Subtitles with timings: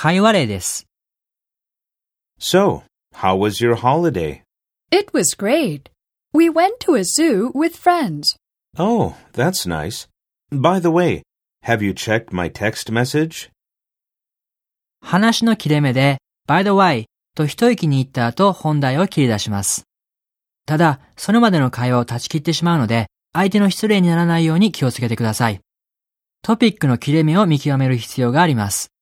[0.00, 0.86] 会話例です。
[2.38, 2.82] So,
[3.16, 4.42] how was your holiday?
[4.92, 5.90] It was great.
[6.32, 8.36] We went to a zoo with friends.
[8.78, 10.08] Oh, that's nice.
[10.52, 11.22] By the way,
[11.64, 13.50] have you checked my text message?
[15.00, 19.82] 話の切れ目で、by the way と一息に言った後本題を切り出します。
[20.64, 25.58] ただ、それまでの会話を断ち切ってしまうので、相手の失礼にならないように気をつけてください。
[26.44, 28.92] トピックの切れ目を見極める必要があります。